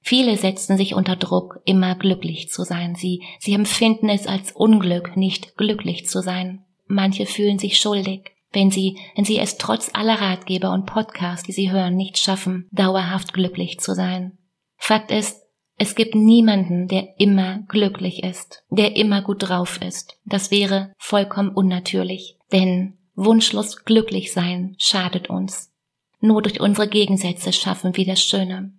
Viele 0.00 0.36
setzen 0.36 0.76
sich 0.76 0.94
unter 0.94 1.16
Druck, 1.16 1.60
immer 1.64 1.94
glücklich 1.94 2.50
zu 2.50 2.64
sein. 2.64 2.94
Sie, 2.94 3.22
sie 3.38 3.54
empfinden 3.54 4.08
es 4.08 4.26
als 4.26 4.52
Unglück, 4.52 5.16
nicht 5.16 5.56
glücklich 5.56 6.06
zu 6.06 6.20
sein. 6.20 6.64
Manche 6.86 7.24
fühlen 7.24 7.58
sich 7.58 7.78
schuldig 7.78 8.34
wenn 8.54 8.70
sie, 8.70 8.98
wenn 9.14 9.24
sie 9.24 9.38
es 9.38 9.58
trotz 9.58 9.90
aller 9.92 10.20
Ratgeber 10.20 10.72
und 10.72 10.86
Podcasts, 10.86 11.44
die 11.44 11.52
sie 11.52 11.70
hören, 11.70 11.96
nicht 11.96 12.18
schaffen, 12.18 12.68
dauerhaft 12.70 13.32
glücklich 13.32 13.80
zu 13.80 13.94
sein. 13.94 14.38
Fakt 14.76 15.10
ist, 15.10 15.42
es 15.76 15.96
gibt 15.96 16.14
niemanden, 16.14 16.86
der 16.86 17.18
immer 17.18 17.60
glücklich 17.68 18.22
ist, 18.22 18.62
der 18.70 18.96
immer 18.96 19.22
gut 19.22 19.48
drauf 19.48 19.80
ist. 19.82 20.18
Das 20.24 20.50
wäre 20.50 20.92
vollkommen 20.98 21.50
unnatürlich, 21.50 22.38
denn 22.52 22.98
wunschlos 23.14 23.84
glücklich 23.84 24.32
sein 24.32 24.74
schadet 24.78 25.30
uns. 25.30 25.72
Nur 26.20 26.42
durch 26.42 26.60
unsere 26.60 26.88
Gegensätze 26.88 27.52
schaffen 27.52 27.96
wir 27.96 28.06
das 28.06 28.22
Schöne. 28.22 28.72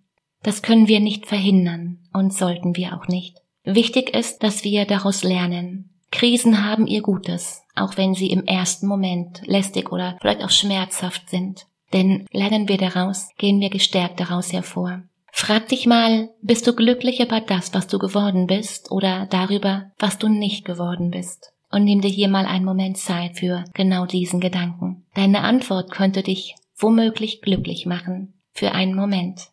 Das 0.43 0.61
können 0.61 0.87
wir 0.87 0.99
nicht 0.99 1.25
verhindern 1.25 1.99
und 2.13 2.33
sollten 2.33 2.75
wir 2.75 2.95
auch 2.95 3.07
nicht. 3.07 3.37
Wichtig 3.63 4.15
ist, 4.15 4.43
dass 4.43 4.63
wir 4.63 4.85
daraus 4.85 5.23
lernen. 5.23 5.89
Krisen 6.11 6.63
haben 6.63 6.87
ihr 6.87 7.01
Gutes, 7.01 7.63
auch 7.75 7.97
wenn 7.97 8.13
sie 8.13 8.29
im 8.29 8.45
ersten 8.45 8.87
Moment 8.87 9.41
lästig 9.45 9.91
oder 9.91 10.17
vielleicht 10.21 10.43
auch 10.43 10.51
schmerzhaft 10.51 11.29
sind. 11.29 11.65
Denn 11.93 12.25
lernen 12.31 12.67
wir 12.67 12.77
daraus, 12.77 13.29
gehen 13.37 13.59
wir 13.59 13.69
gestärkt 13.69 14.19
daraus 14.19 14.53
hervor. 14.53 15.03
Frag 15.31 15.67
dich 15.67 15.85
mal, 15.85 16.29
bist 16.41 16.65
du 16.65 16.73
glücklich 16.73 17.19
über 17.19 17.41
das, 17.41 17.73
was 17.73 17.87
du 17.87 17.99
geworden 17.99 18.47
bist 18.47 18.91
oder 18.91 19.27
darüber, 19.29 19.91
was 19.99 20.17
du 20.17 20.29
nicht 20.29 20.63
geworden 20.63 21.11
bist? 21.11 21.51
Und 21.75 21.83
nimm 21.83 21.99
dir 21.99 22.07
hier 22.07 22.29
mal 22.29 22.45
einen 22.45 22.63
Moment 22.63 22.95
Zeit 22.95 23.37
für 23.37 23.65
genau 23.73 24.05
diesen 24.05 24.39
Gedanken. 24.39 25.03
Deine 25.13 25.41
Antwort 25.41 25.91
könnte 25.91 26.23
dich 26.23 26.55
womöglich 26.77 27.41
glücklich 27.41 27.85
machen. 27.85 28.33
Für 28.53 28.71
einen 28.71 28.95
Moment. 28.95 29.49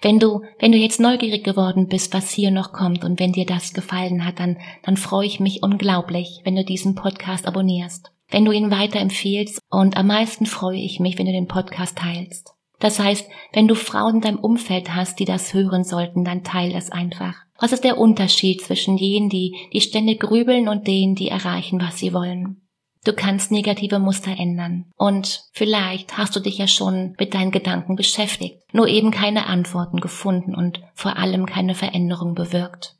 Wenn 0.00 0.20
du, 0.20 0.42
wenn 0.60 0.70
du 0.70 0.78
jetzt 0.78 1.00
neugierig 1.00 1.42
geworden 1.42 1.88
bist, 1.88 2.14
was 2.14 2.30
hier 2.30 2.52
noch 2.52 2.72
kommt 2.72 3.04
und 3.04 3.18
wenn 3.18 3.32
dir 3.32 3.44
das 3.44 3.74
gefallen 3.74 4.24
hat, 4.24 4.38
dann, 4.38 4.58
dann 4.84 4.96
freue 4.96 5.26
ich 5.26 5.40
mich 5.40 5.64
unglaublich, 5.64 6.42
wenn 6.44 6.54
du 6.54 6.64
diesen 6.64 6.94
Podcast 6.94 7.48
abonnierst, 7.48 8.12
wenn 8.28 8.44
du 8.44 8.52
ihn 8.52 8.70
weiterempfiehlst 8.70 9.58
und 9.68 9.96
am 9.96 10.06
meisten 10.06 10.46
freue 10.46 10.78
ich 10.78 11.00
mich, 11.00 11.18
wenn 11.18 11.26
du 11.26 11.32
den 11.32 11.48
Podcast 11.48 11.98
teilst. 11.98 12.54
Das 12.78 13.00
heißt, 13.00 13.28
wenn 13.52 13.66
du 13.66 13.74
Frauen 13.74 14.16
in 14.16 14.20
deinem 14.20 14.38
Umfeld 14.38 14.94
hast, 14.94 15.18
die 15.18 15.24
das 15.24 15.52
hören 15.54 15.82
sollten, 15.82 16.24
dann 16.24 16.44
teil 16.44 16.72
es 16.72 16.92
einfach. 16.92 17.45
Was 17.58 17.72
ist 17.72 17.84
der 17.84 17.98
Unterschied 17.98 18.62
zwischen 18.62 18.96
jenen, 18.96 19.28
die, 19.28 19.56
die 19.72 19.80
ständig 19.80 20.20
grübeln 20.20 20.68
und 20.68 20.86
denen, 20.86 21.14
die 21.14 21.28
erreichen, 21.28 21.80
was 21.80 21.98
sie 21.98 22.12
wollen? 22.12 22.62
Du 23.04 23.12
kannst 23.12 23.52
negative 23.52 24.00
Muster 24.00 24.32
ändern. 24.36 24.86
Und 24.96 25.44
vielleicht 25.52 26.18
hast 26.18 26.34
du 26.34 26.40
dich 26.40 26.58
ja 26.58 26.66
schon 26.66 27.14
mit 27.18 27.34
deinen 27.34 27.52
Gedanken 27.52 27.94
beschäftigt, 27.94 28.58
nur 28.72 28.88
eben 28.88 29.12
keine 29.12 29.46
Antworten 29.46 30.00
gefunden 30.00 30.56
und 30.56 30.80
vor 30.92 31.16
allem 31.16 31.46
keine 31.46 31.76
Veränderung 31.76 32.34
bewirkt. 32.34 32.96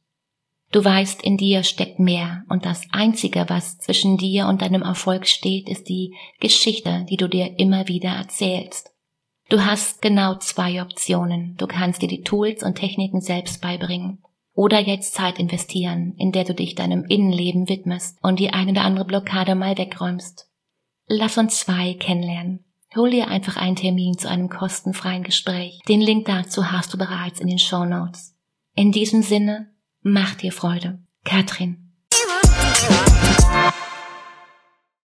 Du 0.70 0.84
weißt, 0.84 1.22
in 1.22 1.36
dir 1.36 1.64
steckt 1.64 1.98
mehr 1.98 2.44
und 2.48 2.66
das 2.66 2.82
Einzige, 2.92 3.46
was 3.48 3.78
zwischen 3.78 4.16
dir 4.16 4.46
und 4.46 4.62
deinem 4.62 4.82
Erfolg 4.82 5.26
steht, 5.26 5.68
ist 5.68 5.88
die 5.88 6.14
Geschichte, 6.38 7.04
die 7.10 7.16
du 7.16 7.28
dir 7.28 7.58
immer 7.58 7.88
wieder 7.88 8.10
erzählst. 8.10 8.92
Du 9.48 9.64
hast 9.64 10.02
genau 10.02 10.36
zwei 10.36 10.82
Optionen. 10.82 11.56
Du 11.56 11.66
kannst 11.66 12.02
dir 12.02 12.08
die 12.08 12.22
Tools 12.22 12.62
und 12.62 12.76
Techniken 12.76 13.20
selbst 13.20 13.60
beibringen 13.60 14.22
oder 14.56 14.80
jetzt 14.80 15.14
Zeit 15.14 15.38
investieren, 15.38 16.14
in 16.16 16.32
der 16.32 16.44
du 16.44 16.54
dich 16.54 16.74
deinem 16.74 17.04
Innenleben 17.04 17.68
widmest 17.68 18.18
und 18.22 18.40
die 18.40 18.50
eine 18.50 18.72
oder 18.72 18.82
andere 18.82 19.04
Blockade 19.04 19.54
mal 19.54 19.76
wegräumst. 19.78 20.48
Lass 21.06 21.38
uns 21.38 21.60
zwei 21.60 21.94
kennenlernen. 21.94 22.64
Hol 22.96 23.10
dir 23.10 23.28
einfach 23.28 23.58
einen 23.58 23.76
Termin 23.76 24.16
zu 24.16 24.28
einem 24.28 24.48
kostenfreien 24.48 25.22
Gespräch. 25.22 25.78
Den 25.86 26.00
Link 26.00 26.24
dazu 26.24 26.72
hast 26.72 26.92
du 26.94 26.98
bereits 26.98 27.38
in 27.38 27.48
den 27.48 27.58
Show 27.58 27.84
Notes. 27.84 28.34
In 28.74 28.92
diesem 28.92 29.22
Sinne, 29.22 29.70
mach 30.00 30.34
dir 30.34 30.52
Freude. 30.52 31.00
Katrin. 31.24 31.92